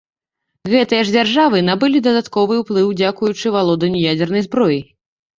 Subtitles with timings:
[0.73, 4.81] Гэтыя ж дзяржавы набылі дадатковы ўплыў дзякуючы валоданню ядзернай зброяй.